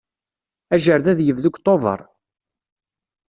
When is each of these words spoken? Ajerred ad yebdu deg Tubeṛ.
Ajerred 0.73 1.07
ad 1.11 1.19
yebdu 1.21 1.49
deg 1.51 1.55
Tubeṛ. 1.63 1.99